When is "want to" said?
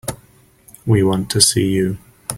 1.03-1.39